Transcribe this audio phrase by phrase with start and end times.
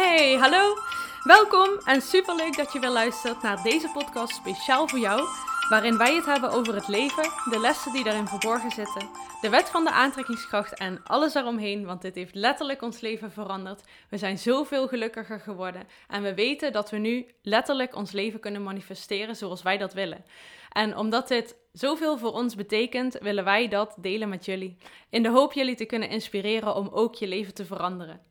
[0.00, 0.76] Hey, hallo.
[1.24, 5.22] Welkom en superleuk dat je weer luistert naar deze podcast speciaal voor jou,
[5.68, 9.08] waarin wij het hebben over het leven, de lessen die daarin verborgen zitten,
[9.40, 13.82] de wet van de aantrekkingskracht en alles eromheen, want dit heeft letterlijk ons leven veranderd.
[14.10, 18.62] We zijn zoveel gelukkiger geworden en we weten dat we nu letterlijk ons leven kunnen
[18.62, 20.24] manifesteren zoals wij dat willen.
[20.72, 24.76] En omdat dit zoveel voor ons betekent, willen wij dat delen met jullie.
[25.10, 28.26] In de hoop jullie te kunnen inspireren om ook je leven te veranderen.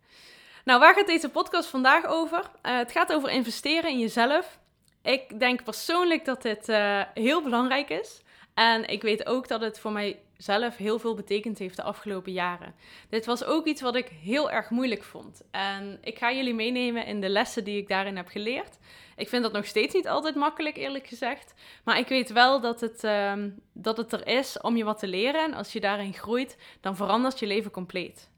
[0.67, 2.39] Nou, waar gaat deze podcast vandaag over?
[2.39, 4.59] Uh, het gaat over investeren in jezelf.
[5.01, 8.21] Ik denk persoonlijk dat dit uh, heel belangrijk is.
[8.53, 12.75] En ik weet ook dat het voor mijzelf heel veel betekend heeft de afgelopen jaren.
[13.09, 15.41] Dit was ook iets wat ik heel erg moeilijk vond.
[15.51, 18.77] En ik ga jullie meenemen in de lessen die ik daarin heb geleerd.
[19.15, 21.53] Ik vind dat nog steeds niet altijd makkelijk, eerlijk gezegd.
[21.83, 23.33] Maar ik weet wel dat het, uh,
[23.73, 25.43] dat het er is om je wat te leren.
[25.43, 28.29] En als je daarin groeit, dan verandert je leven compleet.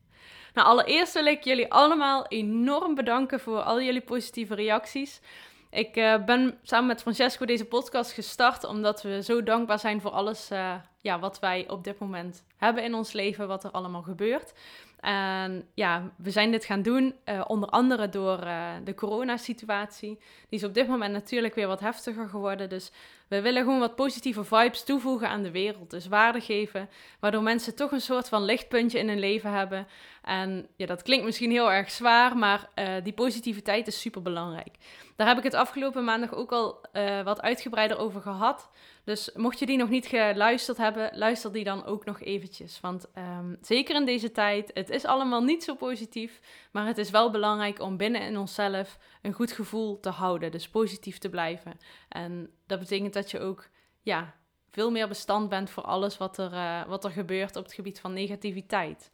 [0.53, 5.21] Nou, allereerst wil ik jullie allemaal enorm bedanken voor al jullie positieve reacties.
[5.69, 10.11] Ik uh, ben samen met Francesco deze podcast gestart omdat we zo dankbaar zijn voor
[10.11, 14.01] alles uh, ja, wat wij op dit moment hebben in ons leven, wat er allemaal
[14.01, 14.53] gebeurt.
[14.99, 18.37] En ja, we zijn dit gaan doen uh, onder andere door
[18.83, 20.17] de coronasituatie.
[20.49, 22.69] Die is op dit moment natuurlijk weer wat heftiger geworden.
[22.69, 22.91] Dus
[23.29, 25.89] we willen gewoon wat positieve vibes toevoegen aan de wereld.
[25.89, 29.87] Dus waarde geven, waardoor mensen toch een soort van lichtpuntje in hun leven hebben.
[30.23, 34.75] En ja, dat klinkt misschien heel erg zwaar, maar uh, die positiviteit is super belangrijk.
[35.15, 38.69] Daar heb ik het afgelopen maandag ook al uh, wat uitgebreider over gehad.
[39.09, 42.79] Dus mocht je die nog niet geluisterd hebben, luister die dan ook nog eventjes.
[42.79, 46.39] Want um, zeker in deze tijd, het is allemaal niet zo positief,
[46.71, 50.51] maar het is wel belangrijk om binnen in onszelf een goed gevoel te houden.
[50.51, 51.79] Dus positief te blijven.
[52.09, 53.67] En dat betekent dat je ook
[54.01, 54.35] ja,
[54.71, 57.99] veel meer bestand bent voor alles wat er, uh, wat er gebeurt op het gebied
[57.99, 59.11] van negativiteit.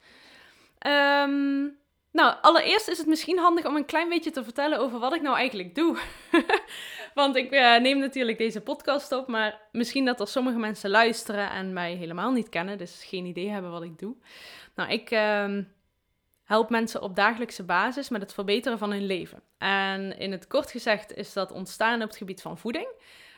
[0.87, 1.77] Um,
[2.11, 5.21] nou, allereerst is het misschien handig om een klein beetje te vertellen over wat ik
[5.21, 5.97] nou eigenlijk doe.
[7.15, 11.49] Want ik uh, neem natuurlijk deze podcast op, maar misschien dat er sommige mensen luisteren
[11.49, 14.15] en mij helemaal niet kennen, dus geen idee hebben wat ik doe.
[14.75, 15.57] Nou, ik uh,
[16.43, 19.41] help mensen op dagelijkse basis met het verbeteren van hun leven.
[19.57, 22.87] En in het kort gezegd is dat ontstaan op het gebied van voeding.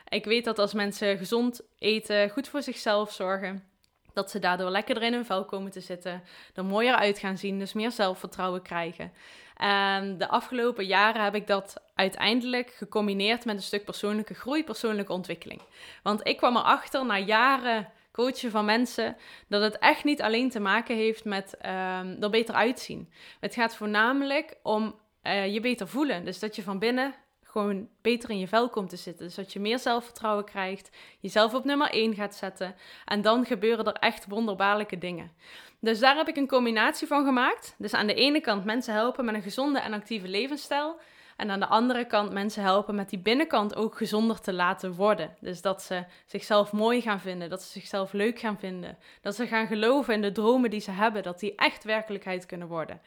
[0.08, 3.64] Ik weet dat als mensen gezond eten, goed voor zichzelf zorgen,
[4.12, 6.22] dat ze daardoor lekkerder in hun vel komen te zitten,
[6.54, 9.12] er mooier uit gaan zien, dus meer zelfvertrouwen krijgen.
[9.56, 15.12] En de afgelopen jaren heb ik dat uiteindelijk gecombineerd met een stuk persoonlijke groei, persoonlijke
[15.12, 15.60] ontwikkeling.
[16.02, 19.16] Want ik kwam erachter na jaren coachen van mensen
[19.48, 23.12] dat het echt niet alleen te maken heeft met um, er beter uitzien.
[23.40, 26.24] Het gaat voornamelijk om uh, je beter voelen.
[26.24, 27.14] Dus dat je van binnen
[27.50, 29.26] gewoon beter in je vel komt te zitten.
[29.26, 32.74] Dus dat je meer zelfvertrouwen krijgt, jezelf op nummer 1 gaat zetten.
[33.04, 35.32] En dan gebeuren er echt wonderbaarlijke dingen.
[35.80, 37.74] Dus daar heb ik een combinatie van gemaakt.
[37.78, 41.00] Dus aan de ene kant mensen helpen met een gezonde en actieve levensstijl.
[41.36, 45.36] En aan de andere kant mensen helpen met die binnenkant ook gezonder te laten worden.
[45.40, 48.98] Dus dat ze zichzelf mooi gaan vinden, dat ze zichzelf leuk gaan vinden.
[49.20, 52.68] Dat ze gaan geloven in de dromen die ze hebben, dat die echt werkelijkheid kunnen
[52.68, 53.00] worden.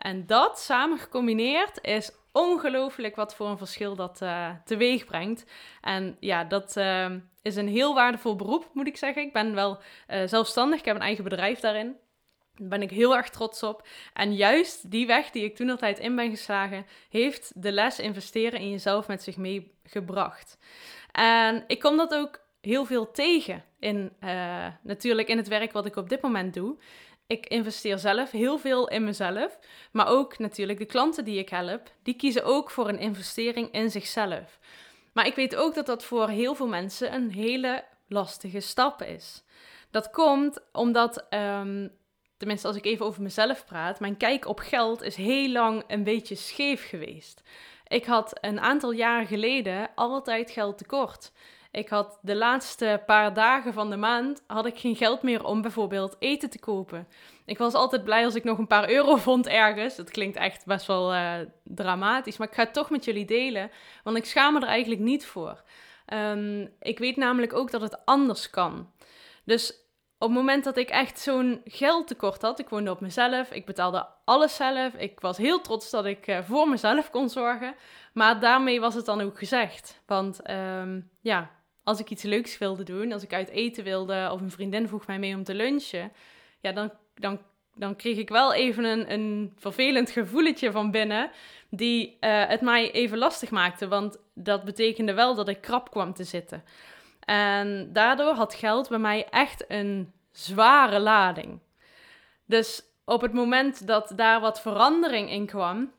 [0.00, 5.44] En dat samen gecombineerd is ongelooflijk wat voor een verschil dat uh, teweeg brengt.
[5.80, 7.10] En ja, dat uh,
[7.42, 9.22] is een heel waardevol beroep, moet ik zeggen.
[9.22, 9.78] Ik ben wel
[10.08, 11.96] uh, zelfstandig, ik heb een eigen bedrijf daarin.
[12.54, 13.86] Daar ben ik heel erg trots op.
[14.14, 18.60] En juist die weg die ik toen altijd in ben geslagen, heeft de les investeren
[18.60, 20.58] in jezelf met zich meegebracht.
[21.12, 24.12] En ik kom dat ook heel veel tegen in
[24.82, 26.78] natuurlijk in het werk wat ik op dit moment doe
[27.30, 29.58] ik investeer zelf heel veel in mezelf.
[29.92, 33.90] Maar ook natuurlijk de klanten die ik help, die kiezen ook voor een investering in
[33.90, 34.58] zichzelf.
[35.12, 39.42] Maar ik weet ook dat dat voor heel veel mensen een hele lastige stap is.
[39.90, 41.92] Dat komt omdat, um,
[42.36, 46.04] tenminste als ik even over mezelf praat, mijn kijk op geld is heel lang een
[46.04, 47.42] beetje scheef geweest.
[47.86, 51.32] Ik had een aantal jaren geleden altijd geld tekort.
[51.72, 55.62] Ik had de laatste paar dagen van de maand had ik geen geld meer om
[55.62, 57.08] bijvoorbeeld eten te kopen.
[57.44, 59.96] Ik was altijd blij als ik nog een paar euro vond ergens.
[59.96, 61.34] Dat klinkt echt best wel uh,
[61.64, 63.70] dramatisch, maar ik ga het toch met jullie delen,
[64.04, 65.62] want ik schaam me er eigenlijk niet voor.
[66.12, 68.90] Um, ik weet namelijk ook dat het anders kan.
[69.44, 69.70] Dus
[70.18, 74.06] op het moment dat ik echt zo'n geldtekort had, ik woonde op mezelf, ik betaalde
[74.24, 77.74] alles zelf, ik was heel trots dat ik uh, voor mezelf kon zorgen.
[78.12, 80.02] Maar daarmee was het dan ook gezegd.
[80.06, 81.50] Want um, ja,
[81.84, 85.06] als ik iets leuks wilde doen, als ik uit eten wilde of een vriendin vroeg
[85.06, 86.12] mij mee om te lunchen,
[86.60, 87.40] ja, dan, dan,
[87.74, 91.30] dan kreeg ik wel even een, een vervelend gevoeletje van binnen,
[91.70, 96.14] die uh, het mij even lastig maakte, want dat betekende wel dat ik krap kwam
[96.14, 96.64] te zitten.
[97.20, 101.58] En daardoor had geld bij mij echt een zware lading.
[102.46, 105.92] Dus op het moment dat daar wat verandering in kwam,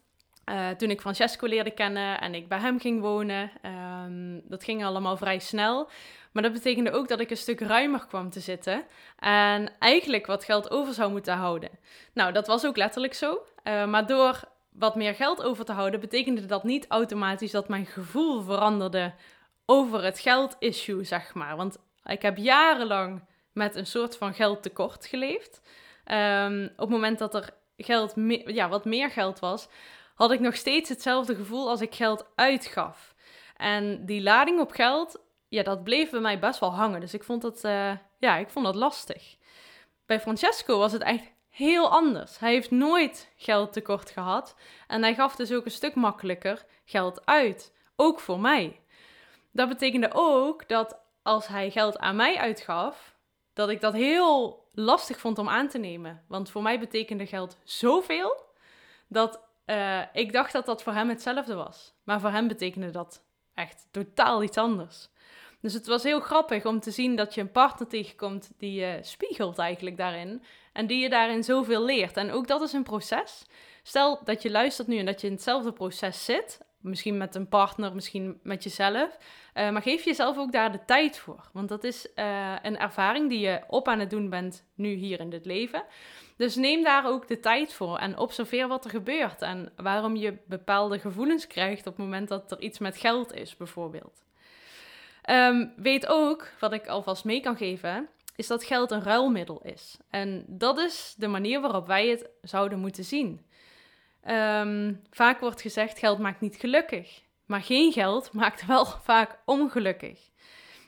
[0.52, 3.52] Uh, toen ik Francesco leerde kennen en ik bij hem ging wonen.
[3.62, 5.90] Ehm, dat ging allemaal vrij snel.
[6.32, 8.84] Maar dat betekende ook dat ik een stuk ruimer kwam te zitten.
[9.20, 11.70] En eigenlijk wat geld over zou moeten houden.
[12.14, 13.46] Nou, dat was ook letterlijk zo.
[13.64, 17.86] Uh, maar door wat meer geld over te houden, betekende dat niet automatisch dat mijn
[17.86, 19.14] gevoel veranderde
[19.66, 21.56] over het geld-issue, zeg maar.
[21.56, 25.62] Want ik heb jarenlang met een soort van geldtekort geleefd.
[26.06, 28.14] Um, op het moment dat er geld,
[28.46, 29.68] ja, wat meer geld was,
[30.16, 33.14] had ik nog steeds hetzelfde gevoel als ik geld uitgaf.
[33.58, 37.00] En die lading op geld, ja, dat bleef bij mij best wel hangen.
[37.00, 39.36] Dus ik vond dat, uh, ja, ik vond dat lastig.
[40.06, 42.40] Bij Francesco was het echt heel anders.
[42.40, 44.56] Hij heeft nooit geld tekort gehad.
[44.88, 47.74] En hij gaf dus ook een stuk makkelijker geld uit.
[47.96, 48.80] Ook voor mij.
[49.52, 53.16] Dat betekende ook dat als hij geld aan mij uitgaf,
[53.54, 56.24] dat ik dat heel lastig vond om aan te nemen.
[56.28, 58.46] Want voor mij betekende geld zoveel
[59.08, 61.94] dat uh, ik dacht dat dat voor hem hetzelfde was.
[62.04, 63.24] Maar voor hem betekende dat
[63.54, 65.10] echt totaal iets anders.
[65.62, 69.00] Dus het was heel grappig om te zien dat je een partner tegenkomt die je
[69.02, 70.44] spiegelt eigenlijk daarin.
[70.74, 72.18] En die je daarin zoveel leert.
[72.18, 73.46] En ook dat is een proces.
[73.84, 76.60] Stel dat je luistert nu en dat je in hetzelfde proces zit.
[76.80, 79.18] Misschien met een partner, misschien met jezelf.
[79.54, 81.50] Uh, maar geef jezelf ook daar de tijd voor.
[81.54, 82.08] Want dat is
[82.62, 85.84] een ervaring die je op aan het doen bent nu hier in dit leven.
[86.42, 89.42] Dus neem daar ook de tijd voor en observeer wat er gebeurt.
[89.42, 93.58] En waarom je bepaalde gevoelens krijgt op het moment dat er iets met geld is,
[93.58, 94.24] bijvoorbeeld.
[95.30, 99.98] Um, weet ook, wat ik alvast mee kan geven, is dat geld een ruilmiddel is.
[100.10, 103.46] En dat is de manier waarop wij het zouden moeten zien.
[104.30, 107.22] Um, vaak wordt gezegd: geld maakt niet gelukkig.
[107.46, 110.20] Maar geen geld maakt wel vaak ongelukkig.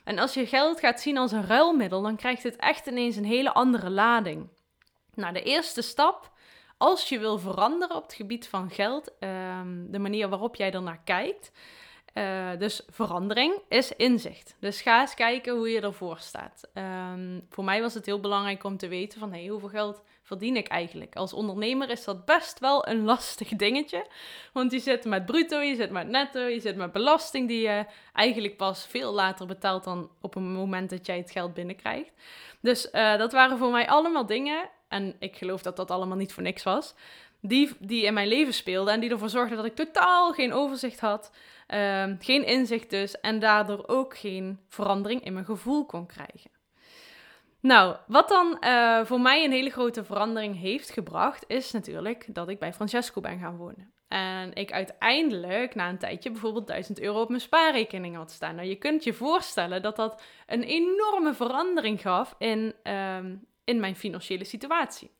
[0.04, 3.24] En als je geld gaat zien als een ruilmiddel, dan krijgt het echt ineens een
[3.24, 4.48] hele andere lading.
[5.16, 6.30] Nou, de eerste stap,
[6.76, 11.00] als je wil veranderen op het gebied van geld, um, de manier waarop jij ernaar
[11.04, 11.52] kijkt,
[12.14, 14.56] uh, dus verandering is inzicht.
[14.60, 16.68] Dus ga eens kijken hoe je ervoor staat.
[16.74, 20.56] Um, voor mij was het heel belangrijk om te weten van hey, hoeveel geld verdien
[20.56, 21.16] ik eigenlijk?
[21.16, 24.06] Als ondernemer is dat best wel een lastig dingetje.
[24.52, 27.84] Want je zit met bruto, je zit met netto, je zit met belasting die je
[28.12, 32.12] eigenlijk pas veel later betaalt dan op een moment dat jij het geld binnenkrijgt.
[32.60, 34.70] Dus uh, dat waren voor mij allemaal dingen.
[34.94, 36.94] En ik geloof dat dat allemaal niet voor niks was.
[37.40, 41.00] Die, die in mijn leven speelden en die ervoor zorgden dat ik totaal geen overzicht
[41.00, 41.30] had.
[41.68, 43.20] Uh, geen inzicht dus.
[43.20, 46.50] En daardoor ook geen verandering in mijn gevoel kon krijgen.
[47.60, 52.48] Nou, wat dan uh, voor mij een hele grote verandering heeft gebracht, is natuurlijk dat
[52.48, 53.92] ik bij Francesco ben gaan wonen.
[54.08, 58.54] En ik uiteindelijk na een tijdje bijvoorbeeld 1000 euro op mijn spaarrekening had staan.
[58.54, 63.96] Nou, je kunt je voorstellen dat dat een enorme verandering gaf in, um, in mijn
[63.96, 65.10] financiële situatie.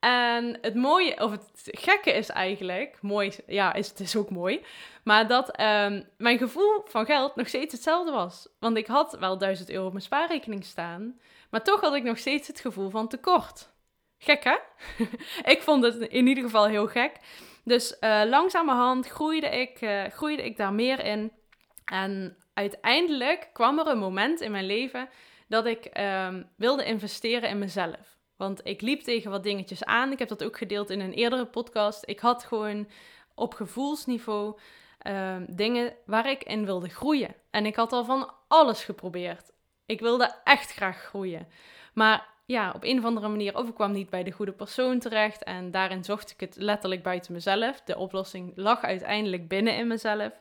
[0.00, 4.64] En het mooie, of het gekke is eigenlijk, mooi, ja, is, het is ook mooi,
[5.04, 8.48] maar dat um, mijn gevoel van geld nog steeds hetzelfde was.
[8.58, 12.18] Want ik had wel 1000 euro op mijn spaarrekening staan, maar toch had ik nog
[12.18, 13.72] steeds het gevoel van tekort.
[14.18, 14.56] Gek hè?
[15.52, 17.12] ik vond het in ieder geval heel gek.
[17.64, 21.32] Dus uh, langzamerhand groeide ik, uh, groeide ik daar meer in.
[21.84, 25.08] En uiteindelijk kwam er een moment in mijn leven
[25.48, 28.18] dat ik um, wilde investeren in mezelf.
[28.36, 30.12] Want ik liep tegen wat dingetjes aan.
[30.12, 32.08] Ik heb dat ook gedeeld in een eerdere podcast.
[32.08, 32.88] Ik had gewoon
[33.34, 34.58] op gevoelsniveau
[35.06, 37.34] uh, dingen waar ik in wilde groeien.
[37.50, 39.52] En ik had al van alles geprobeerd.
[39.86, 41.48] Ik wilde echt graag groeien.
[41.94, 45.42] Maar ja, op een of andere manier overkwam niet bij de goede persoon terecht.
[45.42, 47.80] En daarin zocht ik het letterlijk buiten mezelf.
[47.80, 50.32] De oplossing lag uiteindelijk binnen in mezelf.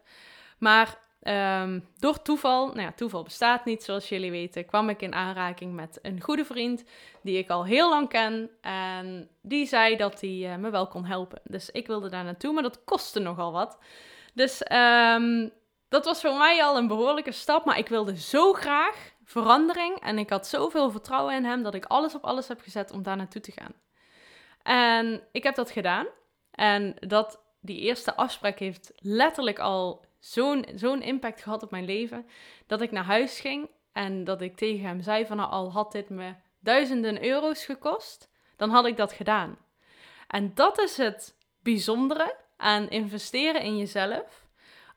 [0.58, 5.14] Maar um, door toeval, nou ja, toeval bestaat niet zoals jullie weten, kwam ik in
[5.14, 6.84] aanraking met een goede vriend
[7.22, 8.50] die ik al heel lang ken.
[8.62, 11.42] En die zei dat hij uh, me wel kon helpen.
[11.44, 13.78] Dus ik wilde daar naartoe, maar dat kostte nogal wat.
[14.34, 15.52] Dus um,
[15.90, 17.66] dat was voor mij al een behoorlijke stap.
[17.66, 20.00] Maar ik wilde zo graag verandering.
[20.00, 23.04] En ik had zoveel vertrouwen in hem dat ik alles op alles heb gezet om
[23.04, 23.74] daar naartoe te gaan.
[24.64, 26.06] En ik heb dat gedaan.
[26.52, 30.06] En dat, die eerste afspraak heeft letterlijk al
[30.76, 32.26] zo'n impact gehad op mijn leven.
[32.68, 35.92] Dat ik naar huis ging en dat ik tegen hem zei van nou, al had
[35.92, 39.58] dit me duizenden euro's gekost, dan had ik dat gedaan.
[40.28, 44.48] En dat is het bijzondere aan investeren in jezelf.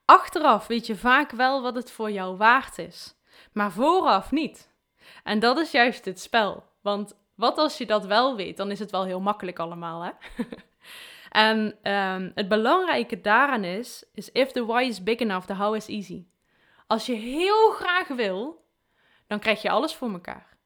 [0.05, 3.17] Achteraf weet je vaak wel wat het voor jou waard is
[3.53, 4.69] maar vooraf niet.
[5.25, 6.65] En dat is juist het spel.
[6.81, 10.11] Want wat als je dat wel weet, dan is het wel heel makkelijk allemaal, hè?
[11.37, 15.75] en um, het belangrijke daaraan is, is if the why is big enough, the how
[15.75, 16.27] is easy.
[16.87, 18.65] Als je heel graag wil,
[19.27, 20.57] dan krijg je alles voor elkaar.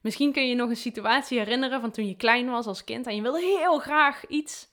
[0.00, 3.16] Misschien kun je nog een situatie herinneren van toen je klein was als kind en
[3.16, 4.72] je wilde heel graag iets.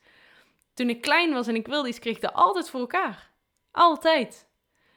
[0.73, 3.31] toen ik klein was en ik wilde iets, kreeg ik dat altijd voor elkaar.
[3.71, 4.47] Altijd.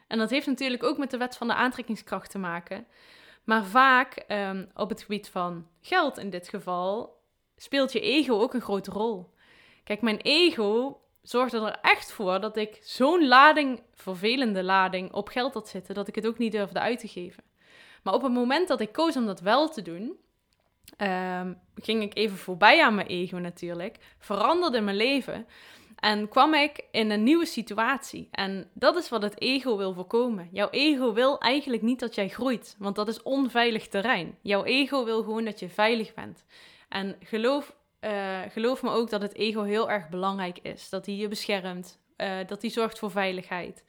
[0.08, 2.86] En dat heeft natuurlijk ook met de wet van de aantrekkingskracht te maken.
[3.44, 7.20] Maar vaak ehm, op het gebied van geld in dit geval
[7.56, 9.33] speelt je ego ook een grote rol.
[9.84, 15.54] Kijk, mijn ego zorgde er echt voor dat ik zo'n lading, vervelende lading, op geld
[15.54, 17.42] had zitten, dat ik het ook niet durfde uit te geven.
[18.02, 20.16] Maar op het moment dat ik koos om dat wel te doen,
[20.96, 25.46] ehm, ging ik even voorbij aan mijn ego natuurlijk, veranderde mijn leven
[26.04, 28.28] en kwam ik in een nieuwe situatie.
[28.30, 30.48] En dat is wat het ego wil voorkomen.
[30.52, 34.38] Jouw ego wil eigenlijk niet dat jij groeit, want dat is onveilig terrein.
[34.42, 36.44] Jouw ego wil gewoon dat je veilig bent.
[36.88, 37.74] En geloof,
[38.04, 40.88] uh, geloof me ook dat het ego heel erg belangrijk is.
[40.88, 43.84] Dat hij je beschermt, uh, dat hij zorgt voor veiligheid.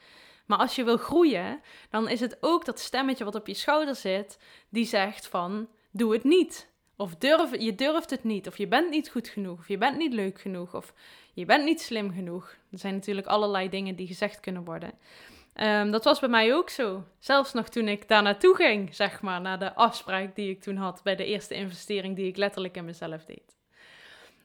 [0.46, 3.96] Maar als je wil groeien, dan is het ook dat stemmetje wat op je schouder
[3.96, 6.74] zit, die zegt van, doe het niet.
[6.98, 9.98] Of durf, je durft het niet, of je bent niet goed genoeg, of je bent
[9.98, 10.94] niet leuk genoeg, of
[11.34, 12.56] je bent niet slim genoeg.
[12.72, 14.92] Er zijn natuurlijk allerlei dingen die gezegd kunnen worden.
[15.62, 17.04] Um, dat was bij mij ook zo.
[17.20, 20.76] Zelfs nog toen ik daar naartoe ging, zeg maar, naar de afspraak die ik toen
[20.76, 23.55] had bij de eerste investering die ik letterlijk in mezelf deed.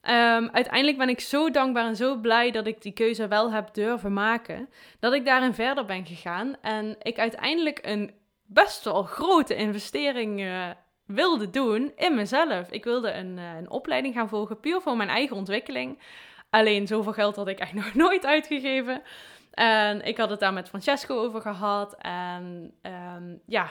[0.02, 3.74] Um, uiteindelijk ben ik zo dankbaar en zo blij dat ik die keuze wel heb
[3.74, 4.68] durven maken,
[5.00, 8.14] dat ik daarin verder ben gegaan en ik uiteindelijk een
[8.46, 10.68] best wel grote investering uh,
[11.06, 12.70] wilde doen in mezelf.
[12.70, 15.98] Ik wilde een, uh, een opleiding gaan volgen, puur voor mijn eigen ontwikkeling.
[16.50, 19.02] Alleen zoveel geld had ik echt nog nooit uitgegeven.
[19.50, 21.94] En ik had het daar met Francesco over gehad.
[21.98, 22.74] En
[23.16, 23.70] um, ja,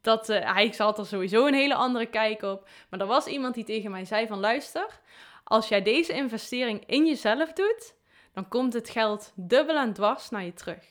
[0.00, 2.68] dat, uh, hij had er sowieso een hele andere kijk op.
[2.90, 5.00] Maar er was iemand die tegen mij zei van luister,
[5.48, 7.94] als jij deze investering in jezelf doet,
[8.32, 10.84] dan komt het geld dubbel en dwars naar je terug.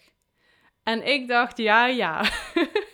[0.83, 2.23] En ik dacht, ja, ja.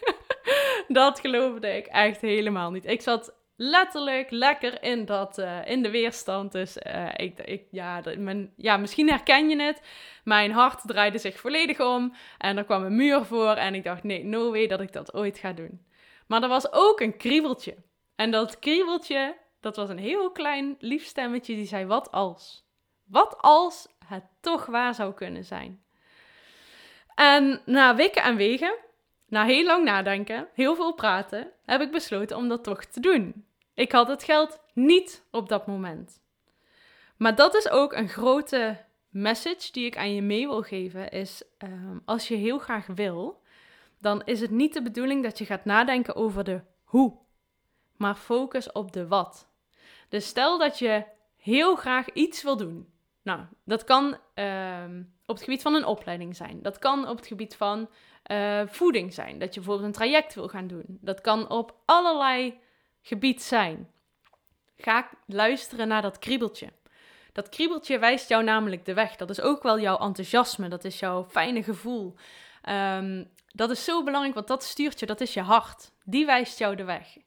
[0.88, 2.86] dat geloofde ik echt helemaal niet.
[2.86, 6.52] Ik zat letterlijk lekker in, dat, uh, in de weerstand.
[6.52, 9.82] Dus uh, ik, ik, ja, mijn, ja, misschien herken je het.
[10.24, 12.16] Mijn hart draaide zich volledig om.
[12.38, 13.54] En er kwam een muur voor.
[13.54, 15.86] En ik dacht, nee, no way dat ik dat ooit ga doen.
[16.28, 17.76] Maar er was ook een kriebeltje.
[18.16, 22.66] En dat kriebeltje, dat was een heel klein lief stemmetje die zei, wat als?
[23.04, 25.84] Wat als het toch waar zou kunnen zijn?
[27.16, 28.76] En na weken en wegen,
[29.28, 33.46] na heel lang nadenken, heel veel praten, heb ik besloten om dat toch te doen.
[33.74, 36.22] Ik had het geld niet op dat moment.
[37.18, 41.10] Maar dat is ook een grote message die ik aan je mee wil geven.
[41.10, 43.42] Is ehm, als je heel graag wil,
[44.00, 47.18] dan is het niet de bedoeling dat je gaat nadenken over de hoe,
[47.98, 49.51] maar focus op de wat.
[50.12, 51.04] Dus stel dat je
[51.38, 52.94] heel graag iets wil doen.
[53.24, 56.62] Nou, dat kan ehm, op het gebied van een opleiding zijn.
[56.62, 57.90] Dat kan op het gebied van
[58.32, 59.40] uh, voeding zijn.
[59.40, 60.84] Dat je bijvoorbeeld een traject wil gaan doen.
[60.88, 62.60] Dat kan op allerlei
[63.02, 63.90] gebied zijn.
[64.78, 66.72] Ga luisteren naar dat kriebeltje.
[67.32, 69.16] Dat kriebeltje wijst jou namelijk de weg.
[69.16, 72.16] Dat is ook wel jouw enthousiasme, dat is jouw fijne gevoel.
[72.70, 75.92] Um, dat is zo belangrijk, want dat stuurt je, dat is je hart.
[76.04, 77.18] Die wijst jou de weg.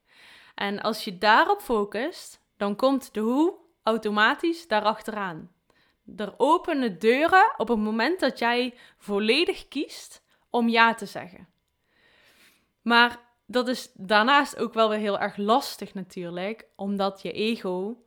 [0.54, 5.52] En als je daarop focust, dan komt de hoe automatisch daarachteraan.
[6.16, 11.48] Er openen deuren op het moment dat jij volledig kiest om ja te zeggen.
[12.82, 18.02] Maar dat is daarnaast ook wel weer heel erg lastig natuurlijk, omdat je ego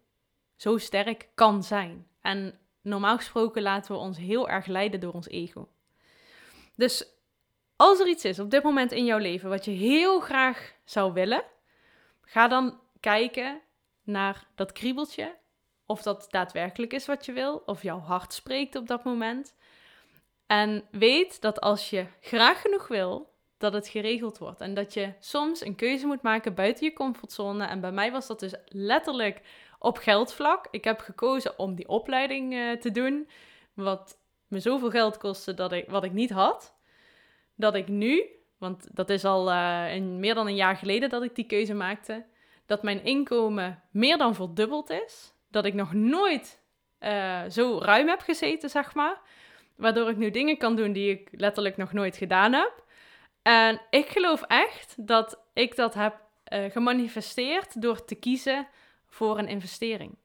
[0.55, 2.07] zo sterk kan zijn.
[2.21, 5.69] En normaal gesproken laten we ons heel erg leiden door ons ego.
[6.75, 7.17] Dus
[7.75, 11.13] als er iets is op dit moment in jouw leven wat je heel graag zou
[11.13, 11.43] willen,
[12.21, 13.61] ga dan kijken
[14.07, 15.35] naar dat kriebeltje.
[15.85, 19.55] Of dat daadwerkelijk is wat je wil, of jouw hart spreekt op dat moment.
[20.47, 24.61] En weet dat als je graag genoeg wil, dat het geregeld wordt.
[24.61, 27.65] En dat je soms een keuze moet maken buiten je comfortzone.
[27.65, 29.41] En bij mij was dat dus letterlijk
[29.79, 30.67] op geldvlak.
[30.71, 33.29] Ik heb gekozen om die opleiding uh, te doen,
[33.73, 36.75] wat me zoveel geld kostte dat ik, wat ik niet had.
[37.55, 38.25] Dat ik nu,
[38.57, 42.25] want dat is al een, meer dan een jaar geleden dat ik die keuze maakte,
[42.67, 45.33] dat mijn inkomen meer dan verdubbeld is.
[45.51, 46.61] Dat ik nog nooit
[46.99, 49.21] uh, zo ruim heb gezeten, zeg maar.
[49.75, 52.83] Waardoor ik nu dingen kan doen die ik letterlijk nog nooit gedaan heb.
[53.41, 56.21] En ik geloof echt dat ik dat heb
[56.53, 58.67] uh, gemanifesteerd door te kiezen
[59.07, 60.17] voor een investering.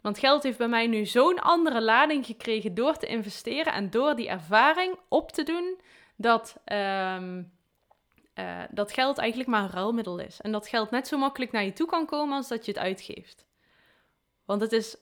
[0.00, 4.16] Want geld heeft bij mij nu zo'n andere lading gekregen door te investeren en door
[4.16, 5.80] die ervaring op te doen
[6.16, 7.52] dat, um,
[8.38, 10.40] uh, dat geld eigenlijk maar een ruilmiddel is.
[10.40, 12.80] En dat geld net zo makkelijk naar je toe kan komen als dat je het
[12.80, 13.46] uitgeeft.
[14.44, 14.96] Want het is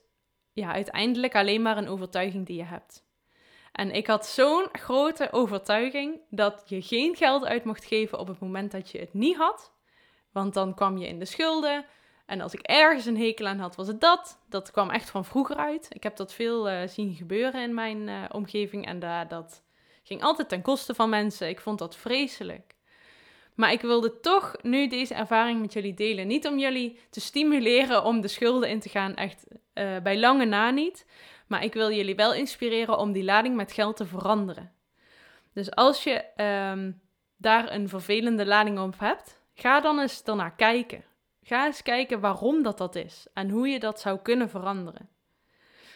[0.52, 3.04] ja, uiteindelijk alleen maar een overtuiging die je hebt.
[3.72, 8.40] En ik had zo'n grote overtuiging dat je geen geld uit mocht geven op het
[8.40, 9.72] moment dat je het niet had.
[10.32, 11.84] Want dan kwam je in de schulden.
[12.26, 14.38] En als ik ergens een hekel aan had, was het dat.
[14.48, 15.86] Dat kwam echt van vroeger uit.
[15.88, 18.86] Ik heb dat veel uh, zien gebeuren in mijn uh, omgeving.
[18.86, 19.62] En da dat
[20.02, 21.48] ging altijd ten koste van mensen.
[21.48, 22.73] Ik vond dat vreselijk.
[23.54, 26.26] Maar ik wilde toch nu deze ervaring met jullie delen.
[26.26, 30.44] Niet om jullie te stimuleren om de schulden in te gaan, echt uh, bij lange
[30.44, 31.06] na niet.
[31.46, 34.72] Maar ik wil jullie wel inspireren om die lading met geld te veranderen.
[35.52, 36.24] Dus als je
[36.70, 37.00] um,
[37.36, 41.04] daar een vervelende lading op hebt, ga dan eens daarnaar kijken.
[41.42, 45.08] Ga eens kijken waarom dat dat is en hoe je dat zou kunnen veranderen.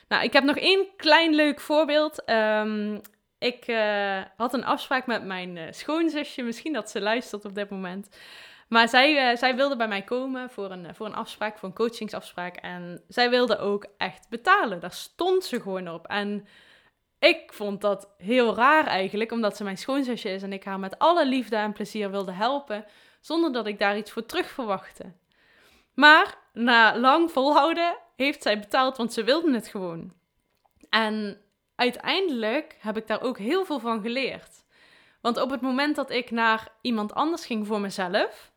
[0.09, 2.31] Nou, ik heb nog één klein leuk voorbeeld.
[2.31, 3.01] Um,
[3.39, 6.43] ik uh, had een afspraak met mijn uh, schoonzusje.
[6.43, 8.17] Misschien dat ze luistert op dit moment.
[8.69, 11.75] Maar zij, uh, zij wilde bij mij komen voor een, voor een afspraak, voor een
[11.75, 12.57] coachingsafspraak.
[12.57, 14.81] En zij wilde ook echt betalen.
[14.81, 16.07] Daar stond ze gewoon op.
[16.07, 16.47] En
[17.19, 20.99] ik vond dat heel raar eigenlijk, omdat ze mijn schoonzusje is en ik haar met
[20.99, 22.85] alle liefde en plezier wilde helpen,
[23.21, 25.13] zonder dat ik daar iets voor terug verwachtte.
[25.95, 30.13] Maar na lang volhouden heeft zij betaald, want ze wilde het gewoon.
[30.91, 31.41] En
[31.79, 34.65] uiteindelijk heb ik daar ook heel veel van geleerd.
[35.21, 38.53] Want op het moment dat ik naar iemand anders ging voor mezelf,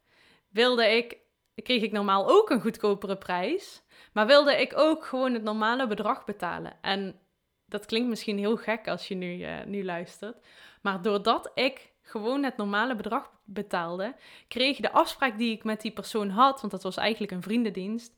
[0.50, 1.18] wilde ik,
[1.56, 6.26] kreeg ik normaal ook een goedkopere prijs, maar wilde ik ook gewoon het normale bedrag
[6.26, 6.74] betalen.
[6.82, 7.20] En
[7.66, 10.46] dat klinkt misschien heel gek als je nu, uh, nu luistert,
[10.82, 14.16] maar doordat ik gewoon het normale bedrag betaalde,
[14.48, 18.16] kreeg de afspraak die ik met die persoon had, want dat was eigenlijk een vriendendienst,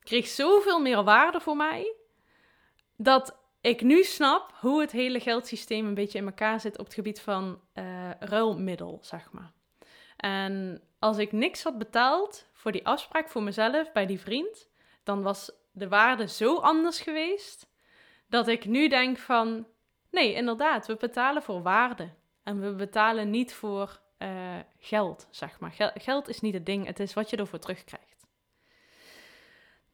[0.00, 1.94] kreeg zoveel meer waarde voor mij,
[2.96, 6.94] dat ik nu snap hoe het hele geldsysteem een beetje in elkaar zit op het
[6.94, 9.52] gebied van uh, ruilmiddel, zeg maar.
[10.16, 14.68] En als ik niks had betaald voor die afspraak voor mezelf bij die vriend,
[15.02, 17.70] dan was de waarde zo anders geweest
[18.28, 19.66] dat ik nu denk van,
[20.10, 22.08] nee, inderdaad, we betalen voor waarde.
[22.42, 25.92] En we betalen niet voor uh, geld, zeg maar.
[25.94, 28.13] Geld is niet het ding, het is wat je ervoor terugkrijgt.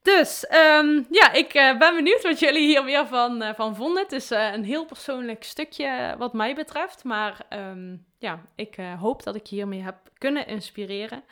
[0.03, 4.03] Dus um, ja, ik uh, ben benieuwd wat jullie hier weer van, uh, van vonden.
[4.03, 7.05] Het is uh, een heel persoonlijk stukje wat mij betreft.
[7.05, 11.23] Maar um, ja, ik hoop dat ik hiermee heb kunnen inspireren.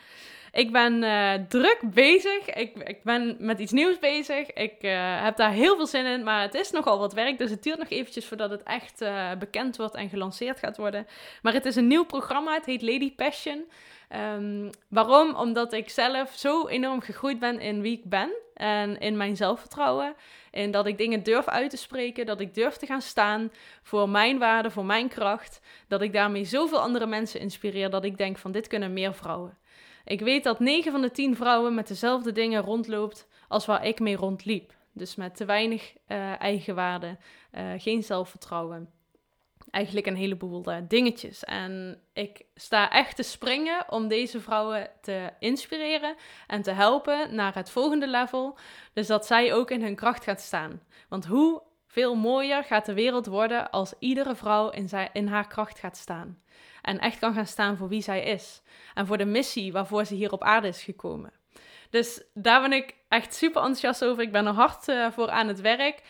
[0.51, 0.99] Ik ben
[1.47, 2.49] druk bezig.
[2.49, 4.53] Ik, ik ben met iets nieuws bezig.
[4.53, 4.75] Ik
[5.21, 6.23] heb daar heel veel zin in.
[6.23, 7.37] Maar het is nogal wat werk.
[7.37, 9.03] Dus het duurt nog eventjes voordat het echt
[9.39, 11.07] bekend wordt en gelanceerd gaat worden.
[11.41, 12.53] Maar het is een nieuw programma.
[12.53, 13.63] Het heet Lady Passion.
[14.35, 15.35] Um, waarom?
[15.35, 20.15] Omdat ik zelf zo enorm gegroeid ben in wie ik ben en in mijn zelfvertrouwen.
[20.51, 23.51] En dat ik dingen durf uit te spreken, dat ik durf te gaan staan
[23.83, 25.61] voor mijn waarde, voor mijn kracht.
[25.87, 29.57] Dat ik daarmee zoveel andere mensen inspireer dat ik denk van dit kunnen meer vrouwen.
[30.05, 33.99] Ik weet dat 9 van de 10 vrouwen met dezelfde dingen rondloopt als waar ik
[33.99, 34.73] mee rondliep.
[34.93, 37.17] Dus met te weinig uh, eigenwaarde,
[37.51, 38.89] uh, geen zelfvertrouwen
[39.71, 41.43] eigenlijk een heleboel uh, dingetjes.
[41.43, 46.15] En ik sta echt te springen om deze vrouwen te inspireren
[46.47, 48.57] en te helpen naar het volgende level.
[48.93, 50.81] Dus dat zij ook in hun kracht gaat staan.
[51.09, 55.47] Want hoe veel mooier gaat de wereld worden als iedere vrouw in, zij, in haar
[55.47, 56.41] kracht gaat staan.
[56.81, 58.61] En echt kan gaan staan voor wie zij is.
[58.93, 61.31] En voor de missie waarvoor ze hier op aarde is gekomen.
[61.89, 64.23] Dus daar ben ik echt super enthousiast over.
[64.23, 66.01] Ik ben er hard uh, voor aan het werk.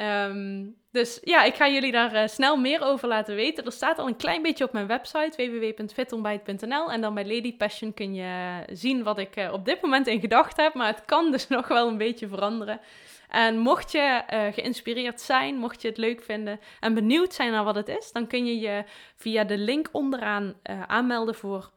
[0.00, 3.64] Um, dus ja, ik ga jullie daar uh, snel meer over laten weten.
[3.64, 7.94] Er staat al een klein beetje op mijn website www.fitontbijt.nl en dan bij Lady Passion
[7.94, 11.48] kun je zien wat ik op dit moment in gedachten heb, maar het kan dus
[11.58, 12.80] nog wel een beetje veranderen.
[13.34, 17.64] En mocht je uh, geïnspireerd zijn, mocht je het leuk vinden en benieuwd zijn naar
[17.64, 18.84] wat het is, dan kun je je
[19.16, 20.54] via de link onderaan
[20.86, 21.70] aanmelden voor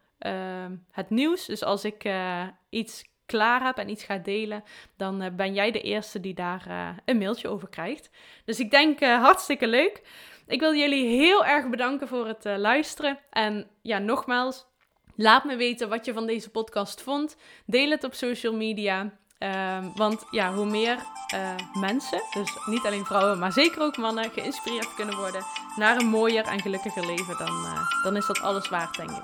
[0.92, 1.46] het nieuws.
[1.46, 2.10] Dus als ik
[2.70, 4.64] iets klaar heb en iets ga delen,
[4.98, 6.66] dan ben jij de eerste die daar
[7.06, 8.10] een mailtje over krijgt.
[8.46, 10.02] Dus ik denk hartstikke leuk.
[10.48, 13.20] Ik wil jullie heel erg bedanken voor het luisteren.
[13.30, 14.66] En ja, nogmaals,
[15.16, 17.38] laat me weten wat je van deze podcast vond.
[17.66, 19.18] Deel het op social media.
[19.40, 20.98] Um, want ja, hoe meer
[21.74, 25.44] mensen, dus niet alleen vrouwen, maar zeker ook mannen, geïnspireerd kunnen worden
[25.76, 29.24] naar een mooier en gelukkiger leven, dan, dan is dat alles waard, denk ik.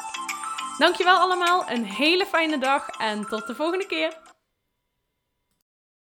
[0.77, 4.13] Dankjewel allemaal, een hele fijne dag en tot de volgende keer.